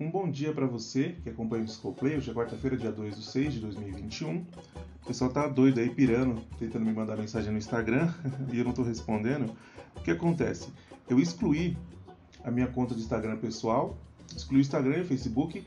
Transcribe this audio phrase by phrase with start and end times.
[0.00, 2.16] Um bom dia para você que acompanha o Discoplay.
[2.16, 4.46] Hoje é quarta-feira, dia 2 de 6 de 2021.
[5.02, 8.10] O pessoal tá doido aí, pirando, tentando me mandar mensagem no Instagram
[8.50, 9.54] e eu não tô respondendo.
[9.94, 10.70] O que acontece?
[11.06, 11.76] Eu excluí
[12.42, 13.94] a minha conta de Instagram pessoal,
[14.34, 15.62] excluí o Instagram e o Facebook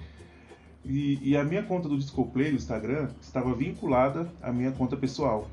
[0.84, 5.48] e, e a minha conta do Discoplay do Instagram estava vinculada à minha conta pessoal.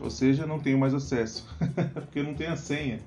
[0.00, 1.46] Ou seja, não tenho mais acesso,
[1.94, 2.98] porque eu não tenho a senha.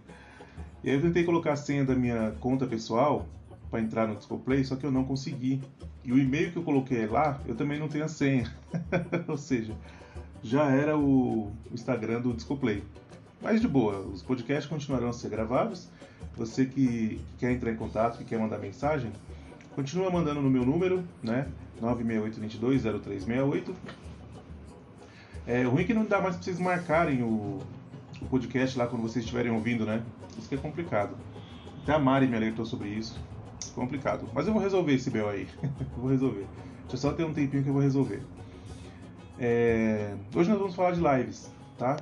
[0.82, 3.28] E aí eu tentei colocar a senha da minha conta pessoal
[3.70, 5.62] para entrar no Discoplay, só que eu não consegui.
[6.04, 8.52] E o e-mail que eu coloquei lá, eu também não tenho a senha.
[9.28, 9.74] Ou seja,
[10.44, 12.84] já era o Instagram do Discoplay.
[13.42, 15.90] Mas de boa, os podcasts continuarão a ser gravados.
[16.38, 19.12] Você que quer entrar em contato, que quer mandar mensagem,
[19.74, 21.48] continua mandando no meu número, né?
[21.82, 23.74] 968220368.
[25.48, 27.60] É ruim que não dá mais para vocês marcarem o,
[28.22, 30.02] o podcast lá quando vocês estiverem ouvindo, né?
[30.38, 31.16] Isso que é complicado.
[31.84, 33.20] Até a Mari me alertou sobre isso.
[33.76, 34.28] Complicado.
[34.34, 35.48] Mas eu vou resolver esse BO aí.
[35.98, 36.48] vou resolver.
[36.82, 38.24] Deixa eu só ter um tempinho que eu vou resolver.
[39.38, 40.16] É...
[40.34, 41.98] Hoje nós vamos falar de lives, tá?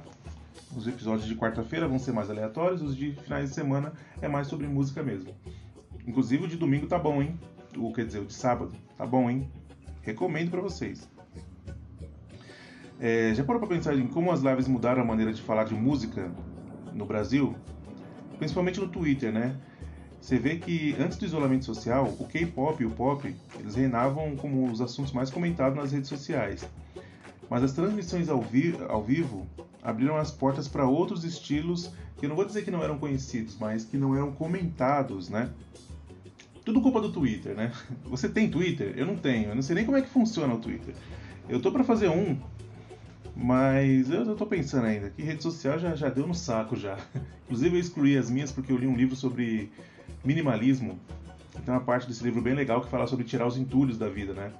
[0.76, 4.48] Os episódios de quarta-feira vão ser mais aleatórios, os de finais de semana é mais
[4.48, 5.34] sobre música mesmo.
[6.06, 7.40] Inclusive o de domingo tá bom, hein?
[7.76, 9.50] O, quer dizer, o de sábado tá bom, hein?
[10.04, 11.10] Recomendo para vocês.
[13.00, 15.74] É, já parou pra pensar em como as lives mudaram a maneira de falar de
[15.74, 16.32] música
[16.94, 17.56] no Brasil?
[18.38, 19.60] Principalmente no Twitter, né?
[20.24, 24.72] Você vê que antes do isolamento social, o K-pop e o pop, eles reinavam como
[24.72, 26.66] os assuntos mais comentados nas redes sociais.
[27.50, 29.46] Mas as transmissões ao, vi ao vivo
[29.82, 33.58] abriram as portas para outros estilos que eu não vou dizer que não eram conhecidos,
[33.60, 35.50] mas que não eram comentados, né?
[36.64, 37.74] Tudo culpa do Twitter, né?
[38.08, 38.94] Você tem Twitter?
[38.96, 39.50] Eu não tenho.
[39.50, 40.96] Eu não sei nem como é que funciona o Twitter.
[41.50, 42.38] Eu tô para fazer um,
[43.36, 46.98] mas eu, eu tô pensando ainda que rede social já, já deu no saco já.
[47.44, 49.70] Inclusive eu excluí as minhas porque eu li um livro sobre
[50.24, 51.00] minimalismo.
[51.66, 54.34] Tem uma parte desse livro bem legal que fala sobre tirar os entulhos da vida,
[54.34, 54.52] né?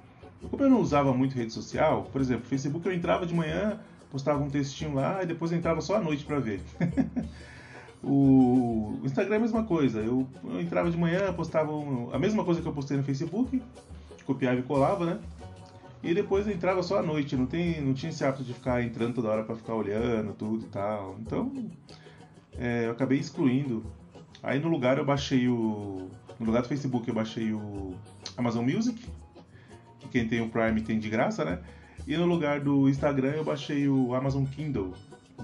[0.50, 4.42] Como eu não usava muito rede social, por exemplo, Facebook eu entrava de manhã, postava
[4.42, 6.60] um textinho lá e depois entrava só à noite para ver.
[8.02, 10.00] o Instagram é a mesma coisa.
[10.00, 13.60] Eu, eu entrava de manhã, postava um, a mesma coisa que eu postei no Facebook,
[14.24, 15.18] copiava e colava, né?
[16.02, 19.14] E depois entrava só à noite, não, tem, não tinha esse hábito de ficar entrando
[19.14, 21.16] toda hora para ficar olhando tudo e tal.
[21.18, 21.50] Então,
[22.58, 23.82] é, eu acabei excluindo.
[24.44, 26.10] Aí no lugar eu baixei o.
[26.38, 27.94] No lugar do Facebook eu baixei o
[28.36, 29.02] Amazon Music,
[29.98, 31.60] que quem tem o Prime tem de graça, né?
[32.06, 34.92] E no lugar do Instagram eu baixei o Amazon Kindle,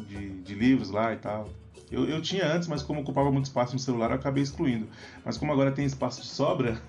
[0.06, 1.48] de, de livros lá e tal.
[1.90, 4.86] Eu, eu tinha antes, mas como ocupava muito espaço no celular, eu acabei excluindo.
[5.24, 6.80] Mas como agora tem espaço de sobra,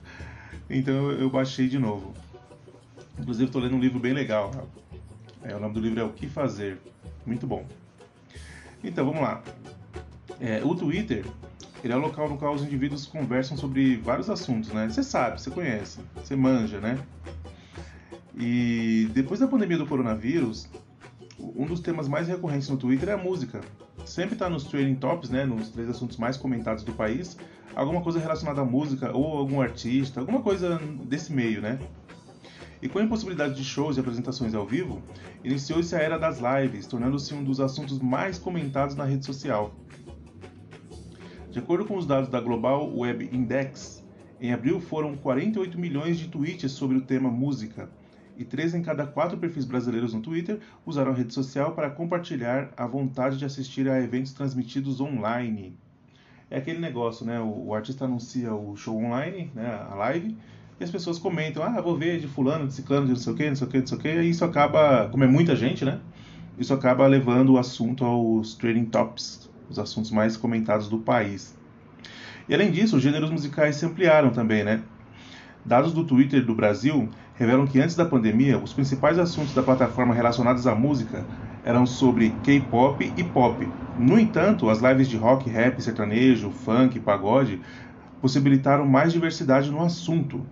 [0.68, 2.12] então eu, baixei de novo.
[3.18, 4.50] Inclusive estou lendo um livro bem legal.
[5.42, 6.78] É, o nome do livro é O Que Fazer.
[7.24, 7.64] Muito bom.
[8.84, 9.42] Então vamos lá.
[10.38, 11.24] É, o Twitter
[11.86, 14.88] ele é o local no qual os indivíduos conversam sobre vários assuntos, né?
[14.88, 16.98] Você sabe, você conhece, você manja, né?
[18.36, 20.68] E depois da pandemia do coronavírus,
[21.38, 23.60] um dos temas mais recorrentes no Twitter é a música.
[24.04, 25.44] Sempre está nos trending tops, né?
[25.44, 27.36] Nos três assuntos mais comentados do país,
[27.74, 31.78] alguma coisa relacionada à música ou algum artista, alguma coisa desse meio, né?
[32.82, 35.00] E com a impossibilidade de shows e apresentações ao vivo,
[35.44, 39.72] iniciou-se a era das lives, tornando-se um dos assuntos mais comentados na rede social.
[41.56, 44.04] De acordo com os dados da Global Web Index,
[44.38, 47.88] em abril foram 48 milhões de tweets sobre o tema música,
[48.36, 52.74] e 3 em cada 4 perfis brasileiros no Twitter usaram a rede social para compartilhar
[52.76, 55.74] a vontade de assistir a eventos transmitidos online.
[56.50, 57.40] É aquele negócio, né?
[57.40, 59.82] O, o artista anuncia o show online, né?
[59.90, 60.36] a live,
[60.78, 63.36] e as pessoas comentam, ah, vou ver de fulano, de ciclano, de não sei o
[63.36, 65.56] que, não sei o que, não sei o que, e isso acaba, como é muita
[65.56, 66.00] gente, né?
[66.58, 71.56] Isso acaba levando o assunto aos trading tops, os assuntos mais comentados do país.
[72.48, 74.82] E além disso, os gêneros musicais se ampliaram também, né?
[75.64, 80.14] Dados do Twitter do Brasil revelam que antes da pandemia, os principais assuntos da plataforma
[80.14, 81.26] relacionados à música
[81.64, 83.68] eram sobre K-pop e pop.
[83.98, 87.60] No entanto, as lives de rock, rap, sertanejo, funk, pagode
[88.20, 90.46] possibilitaram mais diversidade no assunto,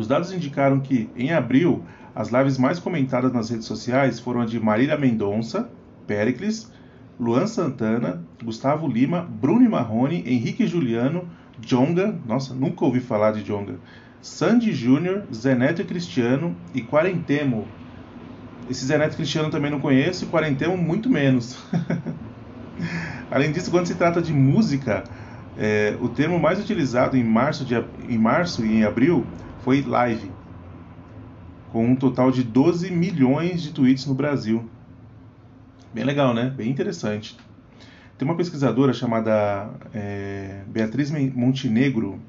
[0.00, 1.84] os dados indicaram que, em abril,
[2.14, 5.70] as lives mais comentadas nas redes sociais foram a de Marília Mendonça,
[6.06, 6.72] Pericles,
[7.20, 11.28] Luan Santana, Gustavo Lima, Bruno Marrone, Henrique Juliano,
[11.60, 13.74] Jonga, nossa, nunca ouvi falar de Jonga,
[14.22, 17.68] Sandy Júnior, Zeneto Cristiano e Quarentemo.
[18.70, 21.62] Esse Zeneto Cristiano também não conheço e Quarentemo muito menos.
[23.30, 25.04] Além disso, quando se trata de música,
[25.58, 27.74] é, o termo mais utilizado em março, de,
[28.08, 29.26] em março e em abril
[29.62, 30.30] foi live,
[31.70, 34.64] com um total de 12 milhões de tweets no Brasil.
[35.92, 36.52] Bem legal, né?
[36.56, 37.36] Bem interessante.
[38.16, 42.20] Tem uma pesquisadora chamada é, Beatriz Montenegro.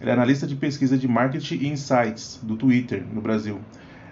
[0.00, 3.60] Ela é analista de pesquisa de marketing e insights do Twitter no Brasil.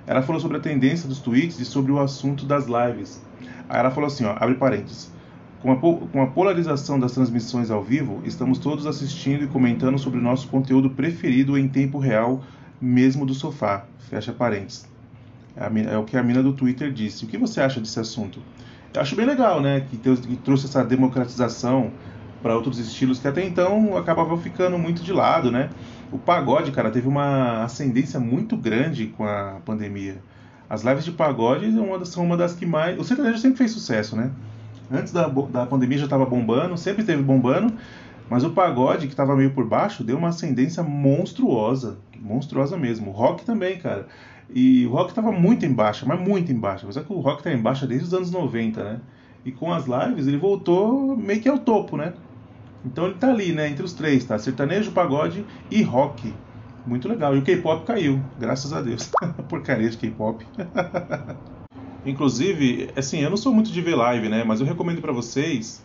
[0.07, 3.21] Ela falou sobre a tendência dos tweets e sobre o assunto das lives.
[3.69, 5.11] Aí ela falou assim, ó, abre parênteses.
[5.61, 10.21] Com a, com a polarização das transmissões ao vivo, estamos todos assistindo e comentando sobre
[10.21, 12.45] o nosso conteúdo preferido em tempo real,
[12.81, 13.85] mesmo do sofá.
[14.11, 14.89] Fecha parênteses.
[15.57, 17.25] É, é o que a mina do Twitter disse.
[17.25, 18.41] O que você acha desse assunto?
[18.97, 19.87] Acho bem legal, né?
[19.89, 21.93] Que, que trouxe essa democratização
[22.43, 25.71] para outros estilos que até então acabavam ficando muito de lado, né?
[26.11, 30.17] O pagode, cara, teve uma ascendência muito grande com a pandemia.
[30.69, 31.73] As lives de pagode
[32.05, 32.99] são uma das que mais.
[32.99, 34.31] O sertanejo sempre fez sucesso, né?
[34.91, 37.73] Antes da, da pandemia já estava bombando, sempre teve bombando,
[38.29, 41.99] mas o pagode, que estava meio por baixo, deu uma ascendência monstruosa.
[42.19, 43.11] Monstruosa mesmo.
[43.11, 44.07] O rock também, cara.
[44.55, 46.87] E o rock estava muito em baixa, mas muito em baixa.
[46.87, 49.01] Mas é que o rock está em baixa desde os anos 90, né?
[49.45, 52.13] E com as lives ele voltou meio que ao topo, né?
[52.85, 53.69] Então ele tá ali, né?
[53.69, 54.39] Entre os três, tá?
[54.39, 56.33] Sertanejo, pagode e rock.
[56.87, 57.35] Muito legal.
[57.35, 59.11] E o K-pop caiu, graças a Deus.
[59.49, 60.45] Porcaria de K-pop.
[62.05, 64.43] Inclusive, assim, eu não sou muito de ver live, né?
[64.45, 65.85] Mas eu recomendo para vocês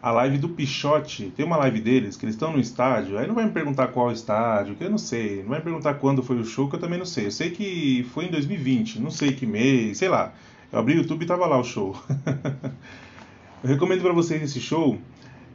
[0.00, 1.32] a live do Pichote.
[1.36, 3.18] Tem uma live deles que eles estão no estádio.
[3.18, 5.42] Aí não vai me perguntar qual estádio, que eu não sei.
[5.42, 7.26] Não vai me perguntar quando foi o show, que eu também não sei.
[7.26, 10.32] Eu sei que foi em 2020, não sei que mês, sei lá.
[10.72, 11.96] Eu abri o YouTube e tava lá o show.
[13.62, 14.98] eu recomendo para vocês esse show.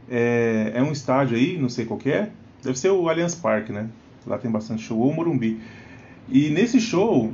[0.09, 2.29] É, é, um estádio aí, não sei qual é.
[2.61, 3.89] Deve ser o Allianz Parque, né?
[4.25, 5.59] Lá tem bastante show, ou o Morumbi.
[6.29, 7.33] E nesse show,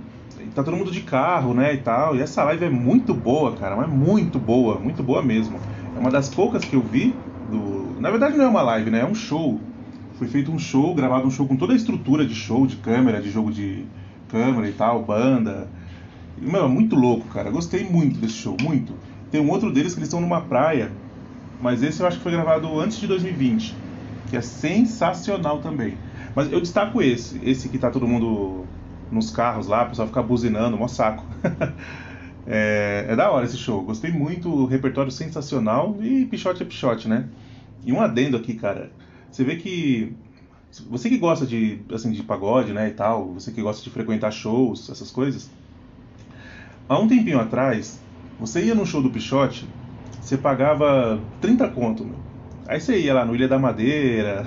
[0.55, 2.15] tá todo mundo de carro, né, e tal.
[2.15, 5.59] E essa live é muito boa, cara, mas muito boa, muito boa mesmo.
[5.99, 7.13] É uma das poucas que eu vi
[7.51, 7.99] do.
[7.99, 9.01] Na verdade não é uma live, né?
[9.01, 9.59] É um show.
[10.17, 13.21] Foi feito um show, gravado um show com toda a estrutura de show, de câmera,
[13.21, 13.83] de jogo de
[14.29, 15.67] câmera e tal, banda.
[16.37, 17.51] Meu, é muito louco, cara.
[17.51, 18.93] Gostei muito desse show, muito.
[19.29, 20.89] Tem um outro deles que eles estão numa praia,
[21.59, 23.75] mas esse eu acho que foi gravado antes de 2020,
[24.29, 25.97] que é sensacional também.
[26.33, 28.63] Mas eu destaco esse, esse que tá todo mundo
[29.11, 31.25] nos carros lá, o pessoal fica buzinando, mó saco.
[32.51, 37.25] é, é, da hora esse show, gostei muito, repertório sensacional e pichote é pichote, né?
[37.85, 38.91] E um adendo aqui, cara,
[39.29, 40.11] você vê que
[40.89, 44.31] você que gosta de assim de pagode, né, e tal, você que gosta de frequentar
[44.31, 45.47] shows, essas coisas,
[46.87, 47.99] há um tempinho atrás,
[48.39, 49.67] você ia no show do Pichote,
[50.19, 52.17] você pagava 30 conto, meu.
[52.67, 54.43] Aí você ia lá no Ilha da Madeira,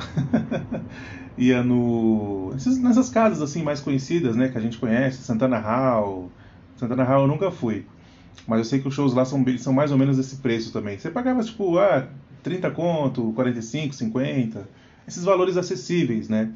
[1.39, 6.31] ia no nessas casas assim mais conhecidas, né, que a gente conhece, Santana Hall.
[6.83, 7.85] Santana Hall eu nunca fui.
[8.47, 10.99] Mas eu sei que os shows lá são, são mais ou menos esse preço também.
[10.99, 12.09] Você pagava tipo, ah,
[12.43, 14.69] 30 conto, 45, 50,
[15.07, 16.51] esses valores acessíveis, né?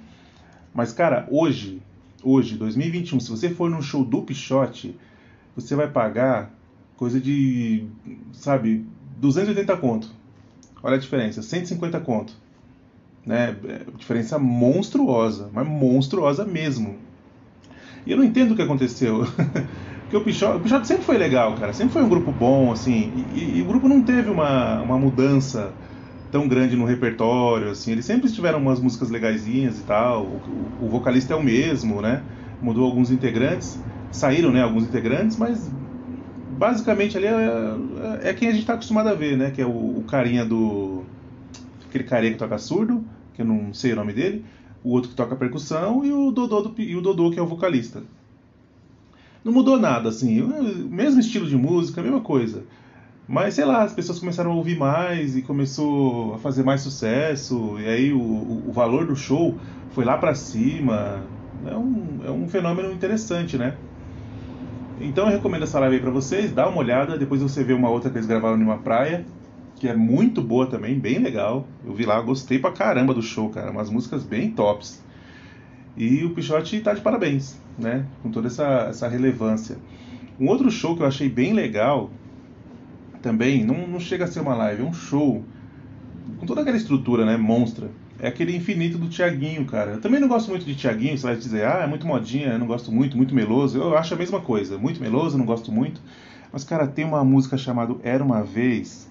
[0.75, 1.81] Mas cara, hoje,
[2.23, 4.99] hoje, 2021, se você for num show do Pichote,
[5.55, 6.51] você vai pagar
[6.97, 7.87] coisa de,
[8.33, 8.85] sabe,
[9.19, 10.11] 280 conto.
[10.83, 12.47] Olha a diferença, 150 conto
[13.27, 13.57] né?
[13.65, 16.97] É, diferença monstruosa, mas monstruosa mesmo.
[18.07, 19.25] E eu não entendo o que aconteceu.
[20.07, 21.73] Porque o Pichote, o sempre foi legal, cara.
[21.73, 23.27] Sempre foi um grupo bom, assim.
[23.35, 25.73] E, e, o grupo não teve uma, uma mudança
[26.31, 27.91] tão grande no repertório, assim.
[27.91, 30.23] Eles sempre tiveram umas músicas legaisinhas e tal.
[30.23, 32.23] O, o, vocalista é o mesmo, né?
[32.63, 33.81] Mudou alguns integrantes.
[34.13, 34.63] Saíram, né?
[34.63, 35.69] Alguns integrantes, mas
[36.57, 39.51] basicamente ali é, é quem a gente está acostumado a ver, né?
[39.51, 41.03] Que é o, o carinha do...
[41.89, 43.05] Aquele carinha que toca surdo
[43.37, 44.45] que eu não sei o nome dele,
[44.83, 47.47] o outro que toca percussão e o Dodô, do, e o Dodô que é o
[47.47, 48.03] vocalista.
[49.47, 52.67] Não mudou nada, assim, o mesmo estilo de música, a mesma coisa.
[53.29, 57.79] Mas sei lá, as pessoas começaram a ouvir mais e começou a fazer mais sucesso,
[57.81, 59.61] e aí o, o valor do show
[59.91, 61.33] foi lá para cima.
[61.65, 63.79] É um, é um fenômeno interessante, né?
[65.01, 67.91] Então eu recomendo essa live aí pra vocês, dá uma olhada, depois você vê uma
[67.91, 69.27] outra que eles gravaram numa praia,
[69.77, 71.69] que é muito boa também, bem legal.
[71.85, 73.71] Eu vi lá, gostei pra caramba do show, cara.
[73.71, 75.05] Umas músicas bem tops.
[75.97, 78.05] E o Pichote tá de parabéns, né?
[78.23, 79.77] Com toda essa, essa relevância.
[80.39, 82.11] Um outro show que eu achei bem legal,
[83.23, 85.43] também, não, não chega a ser uma live, é um show
[86.39, 87.37] com toda aquela estrutura, né?
[87.37, 87.91] Monstra.
[88.19, 89.93] É aquele infinito do Tiaguinho, cara.
[89.93, 92.59] Eu também não gosto muito de Tiaguinho, você vai dizer, ah, é muito modinha, eu
[92.59, 93.79] não gosto muito, muito meloso.
[93.79, 96.01] Eu acho a mesma coisa, muito meloso, não gosto muito.
[96.53, 99.11] Mas, cara, tem uma música chamada Era Uma Vez,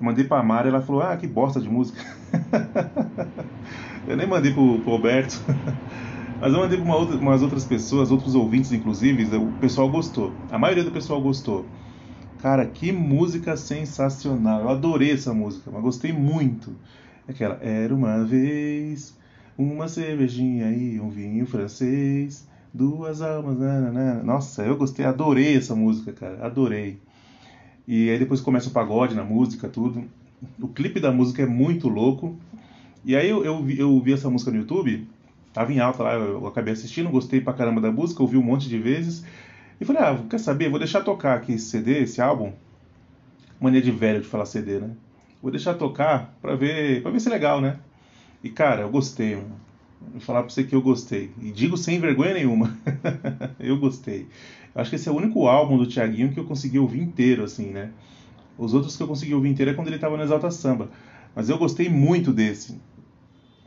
[0.00, 2.00] eu mandei pra Mara ela falou, ah, que bosta de música.
[4.06, 5.42] eu nem mandei pro, pro Roberto.
[6.40, 10.32] Mas eu mandei pra uma outra, umas outras pessoas, outros ouvintes inclusive, o pessoal gostou.
[10.50, 11.66] A maioria do pessoal gostou.
[12.40, 14.62] Cara, que música sensacional.
[14.62, 16.74] Eu adorei essa música, mas gostei muito.
[17.28, 19.14] Aquela, era uma vez
[19.58, 23.58] uma cervejinha e um vinho francês, duas almas.
[23.58, 24.22] Nanana.
[24.22, 26.96] Nossa, eu gostei, adorei essa música, cara, adorei.
[27.86, 30.04] E aí depois começa o pagode na música, tudo.
[30.58, 32.34] O clipe da música é muito louco.
[33.04, 35.06] E aí eu, eu, eu vi essa música no YouTube
[35.52, 38.68] Tava em alta lá, eu acabei assistindo, gostei pra caramba da música, ouvi um monte
[38.68, 39.24] de vezes.
[39.80, 40.68] E falei, ah, quer saber?
[40.68, 42.52] Vou deixar tocar aqui esse CD, esse álbum.
[43.60, 44.90] Mania de velho de falar CD, né?
[45.42, 47.78] Vou deixar tocar pra ver, pra ver se é legal, né?
[48.44, 49.60] E cara, eu gostei, mano.
[50.12, 51.30] Vou falar pra você que eu gostei.
[51.40, 52.74] E digo sem vergonha nenhuma.
[53.58, 54.26] eu gostei.
[54.74, 57.42] Eu acho que esse é o único álbum do Thiaguinho que eu consegui ouvir inteiro,
[57.42, 57.90] assim, né?
[58.56, 60.90] Os outros que eu consegui ouvir inteiro é quando ele tava no Exalta Samba.
[61.34, 62.78] Mas eu gostei muito desse.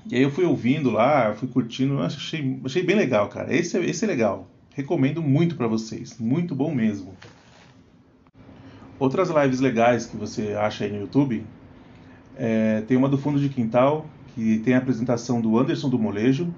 [0.09, 3.55] E aí eu fui ouvindo lá, fui curtindo, achei, achei bem legal, cara.
[3.55, 4.49] Esse, é, esse é legal.
[4.75, 6.17] Recomendo muito para vocês.
[6.19, 7.13] Muito bom mesmo.
[8.99, 11.43] Outras lives legais que você acha aí no YouTube,
[12.35, 16.53] é, tem uma do Fundo de Quintal, que tem a apresentação do Anderson do Molejo,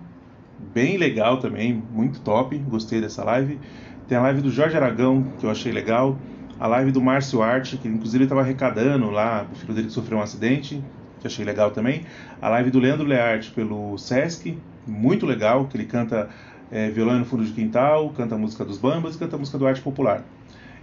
[0.74, 3.60] bem legal também, muito top, gostei dessa live.
[4.08, 6.18] Tem a live do Jorge Aragão, que eu achei legal.
[6.60, 10.18] A live do Márcio Arte, que inclusive estava arrecadando lá, o filho dele que sofreu
[10.18, 10.82] um acidente,
[11.26, 12.06] que achei legal também.
[12.40, 16.30] A live do Leandro Learte pelo Sesc, muito legal, que ele canta
[16.72, 19.58] é, violão no fundo de quintal, canta a música dos Bambas e canta a música
[19.58, 20.24] do Arte Popular.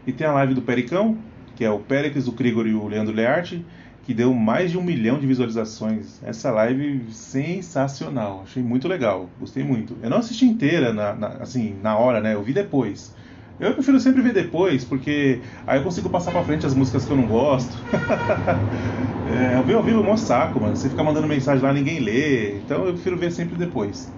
[0.05, 1.17] E tem a live do Pericão,
[1.55, 3.65] que é o Péricles, o Krigor e o Leandro Learte,
[4.03, 6.21] que deu mais de um milhão de visualizações.
[6.25, 9.97] Essa live sensacional, achei muito legal, gostei muito.
[10.03, 12.35] Eu não assisti inteira, na, na, assim, na hora, né?
[12.35, 13.15] Eu vi depois.
[13.63, 17.13] Eu prefiro sempre ver depois, porque aí eu consigo passar pra frente as músicas que
[17.13, 17.79] eu não gosto.
[19.25, 20.77] é, eu vi ao vivo é um saco, mano.
[20.77, 22.59] Você fica mandando mensagem lá, ninguém lê.
[22.59, 24.13] Então eu prefiro ver sempre depois.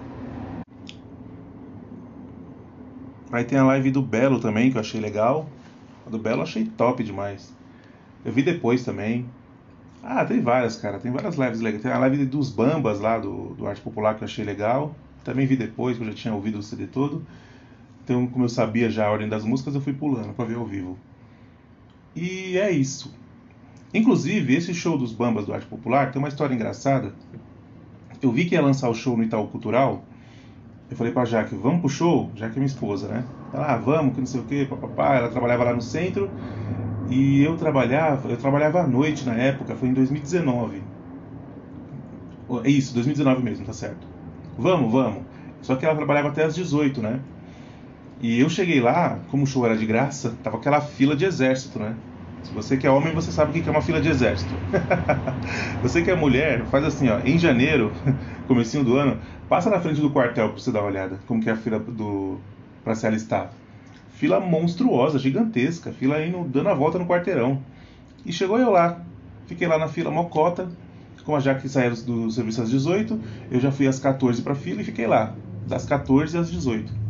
[3.31, 5.55] Aí tem a live do Belo também, que eu achei legal.
[6.05, 7.55] A do Belo eu achei top demais.
[8.23, 9.35] Eu vi depois também.
[10.01, 10.99] Ah, tem várias, cara.
[10.99, 11.83] Tem várias lives legais.
[11.83, 15.01] Tem a live dos Bambas lá, do, do Arte Popular, que eu achei legal.
[15.23, 17.27] Também vi depois, que eu já tinha ouvido o CD todo.
[18.05, 20.65] Então, como eu sabia já a ordem das músicas, eu fui pulando para ver ao
[20.65, 20.95] vivo.
[22.15, 23.11] E é isso.
[23.91, 27.15] Inclusive, esse show dos Bambas do Arte Popular tem uma história engraçada.
[28.21, 30.03] Eu vi que ia lançar o show no Itaú Cultural.
[30.87, 32.31] Eu falei pra Jaque, vamos pro show?
[32.35, 33.23] Jaque é minha esposa, né?
[33.51, 35.15] Ela, ah, vamos, que não sei o que, papapá.
[35.15, 36.29] Ela trabalhava lá no centro.
[37.07, 40.83] E eu trabalhava, eu trabalhava à noite na época, foi em 2019.
[42.63, 44.07] É isso, 2019 mesmo, tá certo.
[44.55, 45.23] Vamos, vamos.
[45.61, 47.25] Só que ela trabalhava até às 18, né?
[48.19, 51.79] E eu cheguei lá, como o show era de graça, tava aquela fila de exército,
[51.79, 51.97] né?
[52.41, 54.55] Se você que é homem, você sabe o que é uma fila de exército.
[55.81, 57.93] você que é mulher, faz assim, ó, em janeiro,
[58.47, 61.49] comecinho do ano, passa na frente do quartel pra você dar uma olhada, como que
[61.49, 62.39] é a fila do
[62.83, 63.51] para se alistar
[64.15, 67.61] fila monstruosa, gigantesca, fila indo dando a volta no quarteirão.
[68.25, 69.05] E chegou eu lá,
[69.45, 70.69] fiquei lá na fila mocota,
[71.23, 73.19] como a Jaque do, do serviço às 18,
[73.51, 77.04] eu já fui às 14 para fila e fiquei lá, das 14 às 18.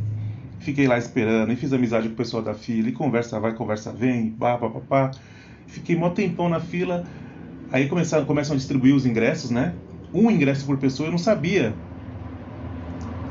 [0.60, 3.92] Fiquei lá esperando e fiz amizade com o pessoal da fila, e conversa vai, conversa
[3.92, 5.12] vem, pá, pá, pá, pá.
[5.68, 7.04] Fiquei mó tempão na fila,
[7.72, 9.74] aí começaram, começam a distribuir os ingressos, né?
[10.14, 11.74] Um ingresso por pessoa, eu não sabia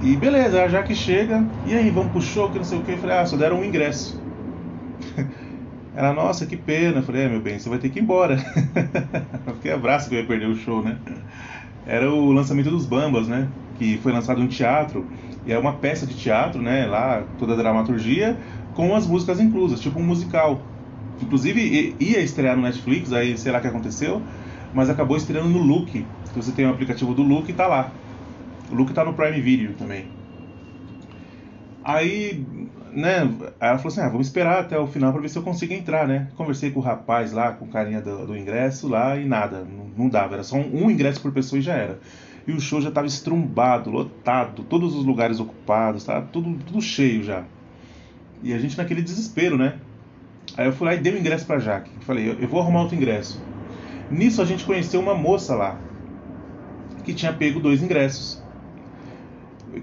[0.05, 2.93] e beleza, já que chega, e aí, vamos pro show, que não sei o que.
[2.93, 4.23] Eu falei, ah, só deram um ingresso.
[5.97, 6.99] Ela, nossa, que pena.
[6.99, 8.37] Eu falei, é, meu bem, você vai ter que ir embora.
[9.57, 10.99] fiquei abraço que eu ia perder o show, né?
[11.87, 13.49] Era o lançamento dos Bambas, né?
[13.79, 15.07] Que foi lançado em teatro.
[15.47, 16.87] É uma peça de teatro, né?
[16.87, 18.37] Lá, toda a dramaturgia,
[18.75, 20.61] com as músicas inclusas, tipo um musical.
[21.23, 24.21] Inclusive, ia estrear no Netflix, aí sei lá o que aconteceu,
[24.75, 25.91] mas acabou estreando no Look.
[25.91, 27.91] Se você tem o aplicativo do Look, tá lá.
[28.71, 30.07] O Luke tá no Prime Video também.
[31.85, 32.45] Aí,
[32.93, 33.29] né,
[33.61, 36.09] ela falou assim: ah, vamos esperar até o final para ver se eu consigo entrar,
[36.09, 36.29] né?
[36.35, 39.85] Conversei com o rapaz lá, com o carinha do, do ingresso lá e nada, não,
[39.97, 42.01] não, dava, era só um, um, ingresso por pessoa e já era.
[42.47, 47.23] E o show já estava estrumbado, lotado, todos os lugares ocupados, tava tudo, tudo cheio
[47.23, 47.45] já.
[48.43, 49.79] E a gente naquele desespero, né?
[50.57, 51.91] Aí eu fui lá e dei o um ingresso pra Jaque.
[52.01, 53.43] Falei: eu, eu vou arrumar outro ingresso.
[54.11, 55.79] Nisso a gente conheceu uma moça lá
[57.03, 58.43] que tinha pego dois ingressos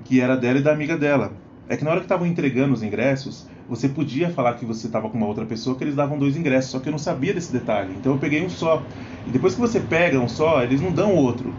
[0.06, 1.34] que era dela e da amiga dela.
[1.68, 5.10] É que na hora que estavam entregando os ingressos, você podia falar que você estava
[5.10, 7.51] com uma outra pessoa, que eles davam dois ingressos, só que eu não sabia desse
[7.51, 7.94] detalhe.
[7.98, 8.84] Então eu peguei um só.
[9.25, 11.53] E depois que você pega um só, eles não dão outro.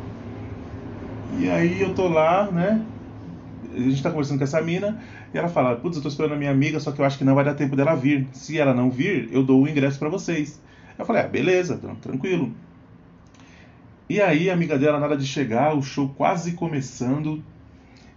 [1.39, 2.85] E aí eu tô lá, né?
[3.75, 5.01] A gente tá conversando com essa mina,
[5.33, 7.25] e ela fala: Putz, eu tô esperando a minha amiga, só que eu acho que
[7.25, 8.27] não vai dar tempo dela vir.
[8.33, 10.61] Se ela não vir, eu dou o ingresso para vocês.
[10.99, 12.53] Eu falei: Ah, beleza, tranquilo.
[14.09, 17.43] E aí a amiga dela, nada de chegar, o show quase começando,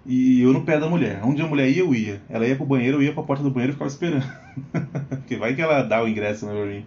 [0.05, 1.21] e eu no pé da mulher.
[1.23, 2.21] Onde a mulher ia, eu ia.
[2.29, 4.25] Ela ia pro banheiro, eu ia pra porta do banheiro e ficava esperando.
[5.09, 6.83] Porque vai que ela dá o ingresso né, pra mim.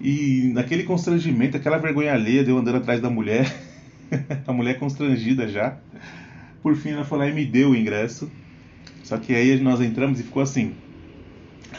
[0.00, 3.52] E naquele constrangimento, aquela vergonha alheia de eu andando atrás da mulher.
[4.46, 5.80] a mulher constrangida já.
[6.62, 8.36] Por fim, ela foi lá e me deu o ingresso.
[9.02, 10.82] Só que aí nós entramos e ficou assim.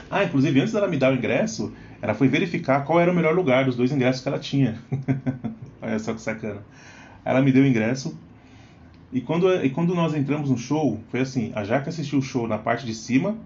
[0.10, 3.36] Ah, inclusive, antes dela me dar o ingresso, ela foi verificar qual era o melhor
[3.36, 4.84] lugar dos dois ingressos que ela tinha.
[5.82, 6.66] Olha só que sacana.
[7.26, 8.22] Ela me deu o ingresso
[9.12, 12.48] E quando, e quando nós entramos no show, foi assim: a Jaque assistiu o show
[12.48, 13.40] na parte de cima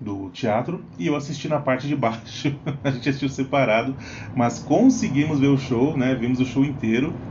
[0.00, 2.60] do teatro e eu assisti na parte de baixo.
[2.84, 3.96] a gente assistiu separado,
[4.34, 6.14] mas conseguimos ver o show, né?
[6.16, 7.22] Vimos o show inteiro.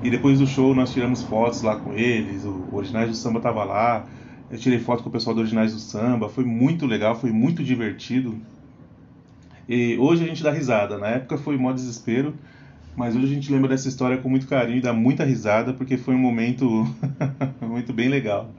[0.00, 3.64] E depois do show nós tiramos fotos lá com eles, o Originais do Samba tava
[3.64, 4.06] lá.
[4.50, 7.64] Eu tirei foto com o pessoal do Originais do Samba, foi muito legal, foi muito
[7.64, 8.40] divertido.
[9.68, 12.34] E hoje a gente dá risada, na época foi mó desespero,
[12.96, 15.96] mas hoje a gente lembra dessa história com muito carinho e dá muita risada porque
[15.96, 16.86] foi um momento
[17.60, 18.54] muito bem legal.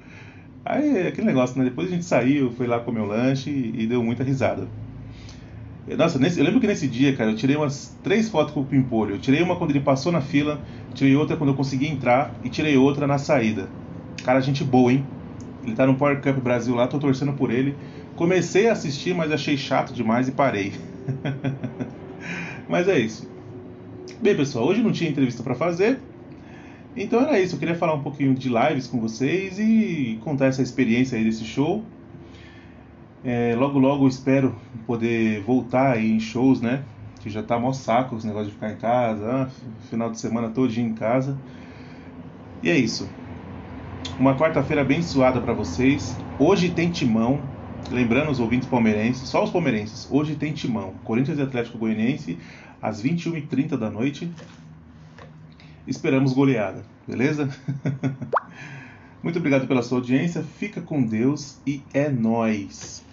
[0.65, 1.63] Aí aquele negócio, né?
[1.65, 4.67] Depois a gente saiu, foi lá comer o lanche e, e deu muita risada.
[5.96, 8.65] Nossa, nesse, eu lembro que nesse dia, cara, eu tirei umas três fotos com o
[8.65, 9.15] Pimpolho.
[9.15, 10.60] Eu tirei uma quando ele passou na fila,
[10.94, 13.70] tirei outra quando eu consegui entrar e tirei outra na saída.
[14.24, 15.06] Cara, gente boa, hein?
[15.63, 17.74] Ele tá no Power Cup Brasil lá, tô torcendo por ele.
[18.17, 20.74] Comecei a assistir, mas achei chato demais e parei.
[22.67, 23.29] mas é isso.
[24.22, 26.00] Bem, pessoal, hoje não tinha entrevista para fazer.
[26.96, 30.62] Então era isso, eu queria falar um pouquinho de lives com vocês e contar essa
[30.62, 31.84] experiência aí desse show.
[33.24, 34.56] É, logo logo espero
[34.86, 36.84] poder voltar aí em shows, né?
[37.20, 39.50] Que já tá mó saco esse negócio de ficar em casa, ah,
[39.90, 41.38] final de semana todinho em casa.
[42.62, 43.10] E é isso.
[44.20, 46.16] Uma quarta-feira abençoada para vocês.
[46.40, 47.42] Hoje tem timão.
[47.92, 50.08] Lembrando os ouvintes palmeirenses, só os palmeirenses.
[50.12, 50.94] Hoje tem timão.
[51.04, 52.38] Corinthians e Atlético Goianiense
[52.82, 54.32] às 21h30 da noite.
[55.88, 57.50] Esperamos goleada, beleza?
[59.24, 60.44] Muito obrigado pela sua audiência.
[60.44, 63.07] Fica com Deus e é nós.